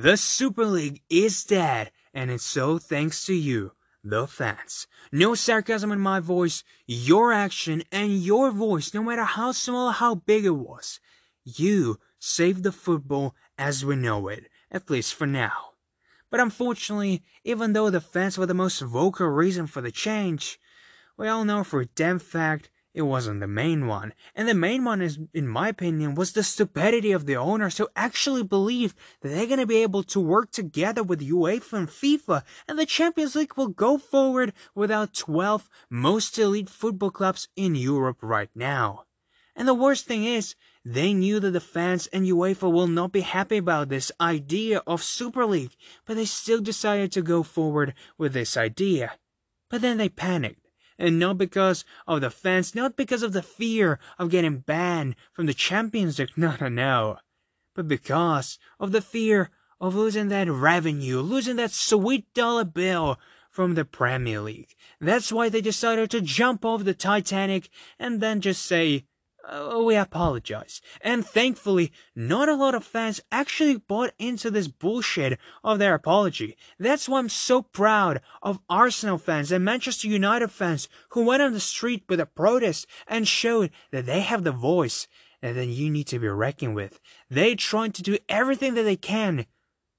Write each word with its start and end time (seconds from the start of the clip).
The 0.00 0.16
Super 0.16 0.64
League 0.64 1.02
is 1.10 1.42
dead, 1.42 1.90
and 2.14 2.30
it's 2.30 2.44
so 2.44 2.78
thanks 2.78 3.26
to 3.26 3.34
you, 3.34 3.72
the 4.04 4.28
fans. 4.28 4.86
No 5.10 5.34
sarcasm 5.34 5.90
in 5.90 5.98
my 5.98 6.20
voice, 6.20 6.62
your 6.86 7.32
action 7.32 7.82
and 7.90 8.22
your 8.22 8.52
voice, 8.52 8.94
no 8.94 9.02
matter 9.02 9.24
how 9.24 9.50
small 9.50 9.88
or 9.88 9.92
how 9.92 10.14
big 10.14 10.44
it 10.44 10.50
was. 10.50 11.00
You 11.44 11.98
saved 12.20 12.62
the 12.62 12.70
football 12.70 13.34
as 13.58 13.84
we 13.84 13.96
know 13.96 14.28
it, 14.28 14.44
at 14.70 14.88
least 14.88 15.14
for 15.14 15.26
now. 15.26 15.70
But 16.30 16.38
unfortunately, 16.38 17.24
even 17.42 17.72
though 17.72 17.90
the 17.90 18.00
fans 18.00 18.38
were 18.38 18.46
the 18.46 18.54
most 18.54 18.80
vocal 18.80 19.26
reason 19.26 19.66
for 19.66 19.80
the 19.80 19.90
change, 19.90 20.60
we 21.16 21.26
all 21.26 21.44
know 21.44 21.64
for 21.64 21.80
a 21.80 21.86
damn 21.86 22.20
fact 22.20 22.70
it 22.98 23.02
wasn't 23.02 23.38
the 23.38 23.46
main 23.46 23.86
one. 23.86 24.12
And 24.34 24.48
the 24.48 24.54
main 24.54 24.82
one 24.82 25.00
is, 25.00 25.20
in 25.32 25.46
my 25.46 25.68
opinion, 25.68 26.16
was 26.16 26.32
the 26.32 26.42
stupidity 26.42 27.12
of 27.12 27.26
the 27.26 27.36
owners 27.36 27.78
who 27.78 27.86
actually 27.94 28.42
believe 28.42 28.92
that 29.20 29.28
they're 29.28 29.46
gonna 29.46 29.66
be 29.66 29.82
able 29.82 30.02
to 30.02 30.18
work 30.18 30.50
together 30.50 31.04
with 31.04 31.20
UEFA 31.20 31.74
and 31.74 31.88
FIFA 31.88 32.42
and 32.66 32.76
the 32.76 32.84
Champions 32.84 33.36
League 33.36 33.56
will 33.56 33.68
go 33.68 33.98
forward 33.98 34.52
without 34.74 35.14
12 35.14 35.68
most 35.88 36.36
elite 36.40 36.68
football 36.68 37.12
clubs 37.12 37.46
in 37.54 37.76
Europe 37.76 38.18
right 38.20 38.50
now. 38.52 39.04
And 39.54 39.68
the 39.68 39.74
worst 39.74 40.04
thing 40.06 40.24
is, 40.24 40.56
they 40.84 41.14
knew 41.14 41.38
that 41.38 41.52
the 41.52 41.60
fans 41.60 42.08
and 42.08 42.26
UEFA 42.26 42.72
will 42.72 42.88
not 42.88 43.12
be 43.12 43.20
happy 43.20 43.58
about 43.58 43.90
this 43.90 44.10
idea 44.20 44.82
of 44.88 45.04
Super 45.04 45.46
League, 45.46 45.76
but 46.04 46.16
they 46.16 46.24
still 46.24 46.60
decided 46.60 47.12
to 47.12 47.22
go 47.22 47.44
forward 47.44 47.94
with 48.16 48.32
this 48.32 48.56
idea. 48.56 49.12
But 49.70 49.82
then 49.82 49.98
they 49.98 50.08
panicked. 50.08 50.67
And 50.98 51.18
not 51.18 51.38
because 51.38 51.84
of 52.06 52.20
the 52.20 52.30
fans, 52.30 52.74
not 52.74 52.96
because 52.96 53.22
of 53.22 53.32
the 53.32 53.42
fear 53.42 53.98
of 54.18 54.30
getting 54.30 54.58
banned 54.58 55.14
from 55.32 55.46
the 55.46 55.54
Champions 55.54 56.18
League, 56.18 56.30
no, 56.36 56.56
no, 56.60 56.68
no. 56.68 57.18
But 57.74 57.86
because 57.86 58.58
of 58.80 58.90
the 58.92 59.00
fear 59.00 59.50
of 59.80 59.94
losing 59.94 60.28
that 60.28 60.50
revenue, 60.50 61.20
losing 61.20 61.56
that 61.56 61.70
sweet 61.70 62.32
dollar 62.34 62.64
bill 62.64 63.18
from 63.50 63.74
the 63.74 63.84
Premier 63.84 64.40
League. 64.40 64.74
That's 65.00 65.32
why 65.32 65.48
they 65.48 65.60
decided 65.60 66.10
to 66.10 66.20
jump 66.20 66.64
off 66.64 66.84
the 66.84 66.94
Titanic 66.94 67.68
and 67.98 68.20
then 68.20 68.40
just 68.40 68.64
say, 68.64 69.04
uh, 69.48 69.82
we 69.82 69.96
apologize. 69.96 70.80
And 71.00 71.26
thankfully, 71.26 71.92
not 72.14 72.48
a 72.48 72.54
lot 72.54 72.74
of 72.74 72.84
fans 72.84 73.20
actually 73.32 73.76
bought 73.76 74.12
into 74.18 74.50
this 74.50 74.68
bullshit 74.68 75.38
of 75.64 75.78
their 75.78 75.94
apology. 75.94 76.56
That's 76.78 77.08
why 77.08 77.18
I'm 77.18 77.28
so 77.28 77.62
proud 77.62 78.20
of 78.42 78.60
Arsenal 78.68 79.18
fans 79.18 79.50
and 79.50 79.64
Manchester 79.64 80.08
United 80.08 80.48
fans 80.48 80.88
who 81.10 81.24
went 81.24 81.42
on 81.42 81.52
the 81.52 81.60
street 81.60 82.04
with 82.08 82.20
a 82.20 82.26
protest 82.26 82.86
and 83.06 83.26
showed 83.26 83.70
that 83.90 84.06
they 84.06 84.20
have 84.20 84.44
the 84.44 84.52
voice 84.52 85.08
that 85.40 85.54
you 85.66 85.90
need 85.90 86.06
to 86.08 86.18
be 86.18 86.28
reckoned 86.28 86.74
with. 86.74 87.00
They're 87.30 87.54
trying 87.54 87.92
to 87.92 88.02
do 88.02 88.18
everything 88.28 88.74
that 88.74 88.82
they 88.82 88.96
can 88.96 89.46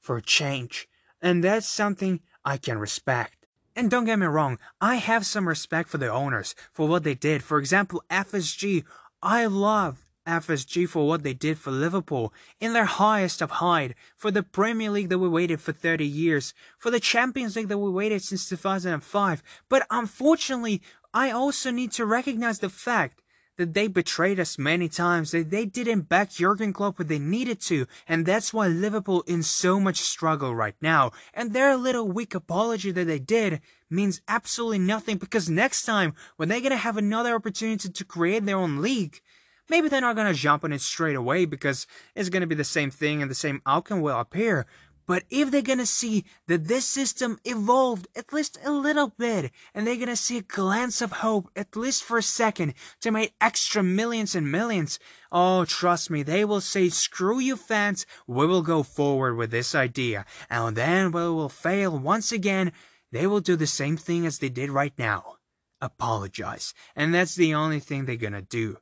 for 0.00 0.20
change. 0.20 0.88
And 1.20 1.42
that's 1.42 1.66
something 1.66 2.20
I 2.44 2.56
can 2.56 2.78
respect. 2.78 3.44
And 3.76 3.90
don't 3.90 4.04
get 4.04 4.20
me 4.20 4.26
wrong, 4.26 4.58
I 4.80 4.96
have 4.96 5.26
some 5.26 5.48
respect 5.48 5.88
for 5.88 5.98
the 5.98 6.10
owners 6.10 6.54
for 6.72 6.86
what 6.86 7.02
they 7.02 7.14
did. 7.14 7.42
For 7.42 7.58
example, 7.58 8.04
FSG 8.08 8.84
I 9.26 9.46
love 9.46 10.04
FSG 10.26 10.86
for 10.86 11.08
what 11.08 11.22
they 11.22 11.32
did 11.32 11.58
for 11.58 11.70
Liverpool 11.70 12.34
in 12.60 12.74
their 12.74 12.84
highest 12.84 13.40
of 13.40 13.52
height, 13.52 13.94
for 14.14 14.30
the 14.30 14.42
Premier 14.42 14.90
League 14.90 15.08
that 15.08 15.18
we 15.18 15.28
waited 15.30 15.62
for 15.62 15.72
30 15.72 16.06
years, 16.06 16.52
for 16.78 16.90
the 16.90 17.00
Champions 17.00 17.56
League 17.56 17.68
that 17.68 17.78
we 17.78 17.90
waited 17.90 18.22
since 18.22 18.46
2005. 18.46 19.42
But 19.70 19.86
unfortunately, 19.90 20.82
I 21.14 21.30
also 21.30 21.70
need 21.70 21.90
to 21.92 22.04
recognize 22.04 22.58
the 22.58 22.68
fact 22.68 23.22
that 23.56 23.74
they 23.74 23.86
betrayed 23.86 24.40
us 24.40 24.58
many 24.58 24.88
times, 24.88 25.30
that 25.30 25.50
they 25.50 25.64
didn't 25.64 26.08
back 26.08 26.30
Jurgen 26.30 26.72
Klopp 26.72 26.98
when 26.98 27.08
they 27.08 27.18
needed 27.18 27.60
to, 27.62 27.86
and 28.08 28.26
that's 28.26 28.52
why 28.52 28.66
Liverpool 28.66 29.22
in 29.26 29.42
so 29.42 29.78
much 29.78 29.98
struggle 29.98 30.54
right 30.54 30.76
now. 30.80 31.12
And 31.32 31.52
their 31.52 31.76
little 31.76 32.08
weak 32.08 32.34
apology 32.34 32.90
that 32.90 33.06
they 33.06 33.18
did 33.18 33.60
means 33.90 34.20
absolutely 34.28 34.78
nothing 34.78 35.18
because 35.18 35.48
next 35.48 35.84
time, 35.84 36.14
when 36.36 36.48
they're 36.48 36.60
gonna 36.60 36.76
have 36.76 36.96
another 36.96 37.34
opportunity 37.34 37.88
to 37.88 38.04
create 38.04 38.44
their 38.44 38.56
own 38.56 38.82
league, 38.82 39.20
maybe 39.68 39.88
they're 39.88 40.00
not 40.00 40.16
gonna 40.16 40.34
jump 40.34 40.64
on 40.64 40.72
it 40.72 40.80
straight 40.80 41.16
away 41.16 41.44
because 41.44 41.86
it's 42.14 42.28
gonna 42.28 42.46
be 42.46 42.54
the 42.54 42.64
same 42.64 42.90
thing 42.90 43.22
and 43.22 43.30
the 43.30 43.34
same 43.34 43.62
outcome 43.66 44.00
will 44.00 44.18
appear. 44.18 44.66
But 45.06 45.24
if 45.28 45.50
they're 45.50 45.62
gonna 45.62 45.86
see 45.86 46.24
that 46.46 46.66
this 46.66 46.86
system 46.86 47.38
evolved 47.44 48.06
at 48.16 48.32
least 48.32 48.58
a 48.64 48.70
little 48.70 49.08
bit, 49.08 49.50
and 49.74 49.86
they're 49.86 49.96
gonna 49.96 50.16
see 50.16 50.38
a 50.38 50.42
glance 50.42 51.02
of 51.02 51.12
hope 51.12 51.50
at 51.54 51.76
least 51.76 52.02
for 52.02 52.18
a 52.18 52.22
second 52.22 52.74
to 53.00 53.10
make 53.10 53.34
extra 53.40 53.82
millions 53.82 54.34
and 54.34 54.50
millions, 54.50 54.98
oh, 55.30 55.64
trust 55.64 56.10
me, 56.10 56.22
they 56.22 56.44
will 56.44 56.60
say, 56.60 56.88
screw 56.88 57.38
you 57.38 57.56
fans, 57.56 58.06
we 58.26 58.46
will 58.46 58.62
go 58.62 58.82
forward 58.82 59.36
with 59.36 59.50
this 59.50 59.74
idea. 59.74 60.24
And 60.48 60.76
then 60.76 61.12
we 61.12 61.20
will 61.20 61.48
fail 61.48 61.98
once 61.98 62.32
again, 62.32 62.72
they 63.12 63.26
will 63.26 63.40
do 63.40 63.56
the 63.56 63.66
same 63.66 63.96
thing 63.96 64.26
as 64.26 64.38
they 64.38 64.48
did 64.48 64.70
right 64.70 64.94
now. 64.98 65.36
Apologize. 65.80 66.72
And 66.96 67.14
that's 67.14 67.34
the 67.34 67.54
only 67.54 67.78
thing 67.78 68.06
they're 68.06 68.16
gonna 68.16 68.42
do. 68.42 68.78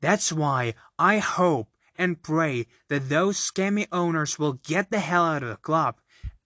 That's 0.00 0.32
why 0.32 0.74
I 0.98 1.18
hope 1.18 1.68
and 2.00 2.22
pray 2.22 2.66
that 2.88 3.10
those 3.10 3.36
scammy 3.36 3.86
owners 3.92 4.38
will 4.38 4.54
get 4.54 4.90
the 4.90 5.00
hell 5.00 5.26
out 5.26 5.42
of 5.42 5.50
the 5.50 5.56
club, 5.56 6.00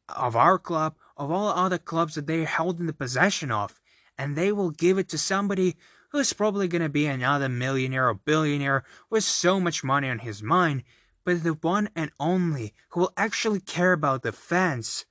of 0.09 0.35
our 0.35 0.59
club, 0.59 0.97
of 1.17 1.31
all 1.31 1.49
other 1.49 1.79
clubs 1.79 2.17
that 2.17 2.27
they 2.27 2.43
held 2.43 2.81
in 2.81 2.87
the 2.87 2.93
possession 2.93 3.53
of, 3.53 3.81
and 4.19 4.35
they 4.35 4.51
will 4.51 4.73
give 4.73 4.99
it 4.99 5.09
to 5.09 5.17
somebody 5.17 5.77
who's 6.11 6.33
probably 6.33 6.67
gonna 6.67 6.89
be 6.89 7.07
another 7.07 7.49
millionaire 7.49 8.09
or 8.09 8.15
billionaire 8.15 8.83
with 9.09 9.23
so 9.23 9.61
much 9.61 9.85
money 9.85 10.11
on 10.11 10.19
his 10.19 10.43
mind, 10.43 10.83
but 11.25 11.45
the 11.45 11.53
one 11.53 11.89
and 11.95 12.11
only 12.19 12.75
who 12.89 13.01
will 13.01 13.13
actually 13.17 13.61
care 13.61 13.93
about 13.93 14.25
the 14.25 14.33
fans 14.33 15.07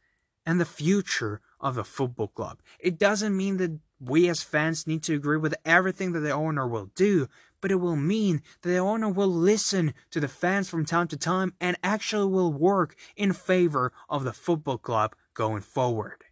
and 0.46 0.60
the 0.60 0.66
future 0.66 1.40
of 1.62 1.76
the 1.76 1.86
football 1.86 2.28
club. 2.28 2.60
It 2.80 3.00
doesn't 3.00 3.36
mean 3.36 3.56
that 3.58 3.80
we 3.98 4.28
as 4.28 4.44
fans 4.44 4.86
need 4.86 5.04
to 5.04 5.16
agree 5.16 5.38
with 5.38 5.56
everything 5.64 6.12
that 6.12 6.20
the 6.20 6.32
owner 6.32 6.68
will 6.68 6.92
do, 6.96 7.30
but 7.64 7.72
it 7.72 7.76
will 7.76 7.96
mean 7.96 8.42
that 8.62 8.70
the 8.70 8.78
owner 8.78 9.08
will 9.08 9.30
listen 9.30 9.94
to 10.12 10.20
the 10.20 10.28
fans 10.28 10.70
from 10.70 10.84
time 10.84 11.08
to 11.08 11.16
time 11.16 11.54
and 11.62 11.78
actually 11.82 12.30
will 12.30 12.52
work 12.52 12.94
in 13.16 13.32
favor 13.32 13.94
of 14.10 14.26
the 14.26 14.34
football 14.34 14.78
club 14.78 15.16
going 15.34 15.62
forward. 15.62 16.26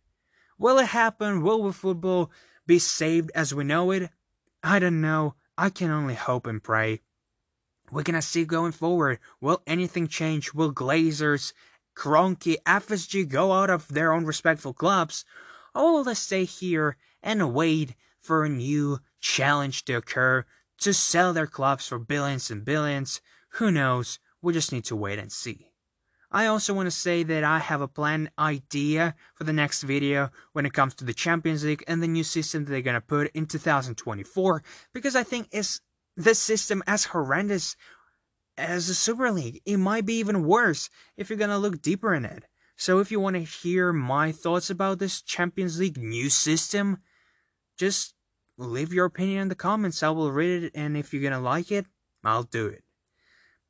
Will 0.59 0.78
it 0.78 0.88
happen? 0.88 1.41
Will 1.41 1.64
the 1.64 1.72
football 1.72 2.31
be 2.68 2.80
saved 2.80 3.31
as 3.34 3.56
we 3.56 3.64
know 3.64 3.91
it? 3.91 4.09
I 4.62 4.80
don't 4.80 5.00
know. 5.00 5.36
I 5.58 5.70
can 5.70 5.90
only 5.90 6.16
hope 6.16 6.46
and 6.47 6.62
pray. 6.62 7.00
We're 7.90 8.03
gonna 8.03 8.22
see 8.22 8.44
going 8.44 8.74
forward. 8.74 9.20
Will 9.40 9.64
anything 9.66 10.09
change? 10.09 10.53
Will 10.53 10.74
Glazers 10.74 11.53
Kroenke, 11.96 12.58
FSG 12.66 13.30
go 13.30 13.53
out 13.53 13.70
of 13.70 13.88
their 13.88 14.12
own 14.12 14.25
respectful 14.25 14.74
clubs, 14.74 15.24
or 15.74 15.94
will 15.94 16.03
they 16.03 16.14
stay 16.14 16.44
here 16.44 16.97
and 17.24 17.53
wait 17.53 17.96
for 18.20 18.44
a 18.44 18.50
new 18.50 19.00
challenge 19.22 19.86
to 19.86 19.94
occur 19.94 20.46
to 20.81 20.94
sell 20.94 21.34
their 21.34 21.47
clubs 21.47 21.88
for 21.88 21.97
billions 21.97 22.52
and 22.52 22.64
billions? 22.66 23.22
Who 23.53 23.72
knows? 23.72 24.19
We 24.42 24.53
just 24.53 24.72
need 24.72 24.86
to 24.86 24.96
wait 24.96 25.19
and 25.19 25.31
see. 25.31 25.72
I 26.31 26.46
also 26.46 26.74
want 26.74 26.88
to 26.88 26.92
say 26.92 27.24
that 27.24 27.44
I 27.44 27.59
have 27.59 27.81
a 27.81 27.88
planned 27.88 28.31
idea 28.40 29.16
for 29.36 29.44
the 29.44 29.53
next 29.53 29.84
video 29.84 30.30
when 30.53 30.66
it 30.66 30.74
comes 30.74 30.96
to 30.96 31.06
the 31.06 31.14
Champions 31.14 31.66
League 31.66 31.84
and 31.88 32.02
the 32.02 32.08
new 32.08 32.24
system 32.24 32.64
that 32.64 32.72
they're 32.72 32.81
going 32.81 32.96
to 32.96 33.02
put 33.02 33.31
in 33.34 33.47
2024 33.47 34.64
because 34.94 35.16
I 35.16 35.24
think 35.24 35.50
it's 35.52 35.81
this 36.16 36.40
system 36.40 36.84
as 36.88 37.06
horrendous 37.06 37.75
as 38.58 38.88
the 38.88 38.94
Super 38.94 39.31
League. 39.31 39.62
It 39.66 39.78
might 39.78 40.06
be 40.06 40.16
even 40.16 40.46
worse 40.46 40.90
if 41.18 41.30
you're 41.30 41.40
gonna 41.40 41.58
look 41.58 41.81
deeper 41.81 42.14
in 42.14 42.25
it. 42.25 42.46
So 42.75 43.00
if 43.00 43.12
you 43.12 43.20
want 43.20 43.36
to 43.36 43.44
hear 43.44 43.94
my 43.94 44.31
thoughts 44.31 44.70
about 44.70 45.00
this 45.00 45.22
Champions 45.22 45.80
League 45.80 45.97
new 45.97 46.30
system, 46.30 47.00
just 47.78 48.14
leave 48.66 48.94
your 48.94 49.06
opinion 49.06 49.44
in 49.44 49.50
the 49.50 49.56
comments. 49.56 50.04
I 50.04 50.10
will 50.10 50.32
read 50.32 50.64
it, 50.64 50.72
and 50.76 50.96
if 50.96 51.14
you're 51.14 51.24
gonna 51.24 51.42
like 51.42 51.72
it, 51.72 51.86
I'll 52.24 52.44
do 52.44 52.68
it. 52.68 52.84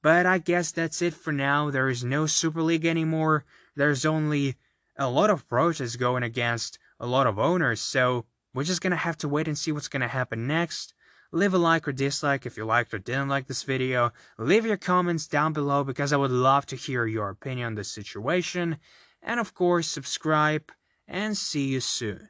But 0.02 0.26
I 0.26 0.38
guess 0.38 0.72
that's 0.72 1.02
it 1.02 1.14
for 1.14 1.32
now. 1.32 1.70
There 1.70 1.90
is 1.90 2.04
no 2.04 2.26
Super 2.26 2.62
League 2.62 2.86
anymore. 2.86 3.46
There's 3.76 4.06
only 4.06 4.56
a 4.98 5.10
lot 5.10 5.30
of 5.30 5.48
protests 5.48 5.96
going 5.96 6.24
against 6.24 6.80
a 7.00 7.06
lot 7.06 7.28
of 7.28 7.40
owners, 7.40 7.80
so 7.80 8.26
we're 8.54 8.64
just 8.64 8.82
gonna 8.82 8.96
have 8.96 9.18
to 9.18 9.30
wait 9.30 9.48
and 9.48 9.58
see 9.58 9.72
what's 9.72 9.88
gonna 9.88 10.08
happen 10.08 10.48
next. 10.48 10.94
Leave 11.32 11.54
a 11.54 11.58
like 11.58 11.88
or 11.88 11.94
dislike 11.94 12.46
if 12.46 12.58
you 12.58 12.66
liked 12.66 12.94
or 12.94 13.00
didn't 13.00 13.30
like 13.30 13.48
this 13.48 13.64
video. 13.64 14.12
Leave 14.38 14.66
your 14.66 14.76
comments 14.76 15.28
down 15.28 15.54
below 15.54 15.84
because 15.84 16.12
I 16.12 16.18
would 16.18 16.32
love 16.32 16.66
to 16.68 16.76
hear 16.76 17.06
your 17.06 17.30
opinion 17.30 17.68
on 17.68 17.76
this 17.76 17.92
situation. 17.92 18.78
And 19.22 19.40
of 19.40 19.54
course, 19.54 19.88
subscribe 19.88 20.72
and 21.08 21.38
see 21.38 21.68
you 21.68 21.80
soon. 21.80 22.28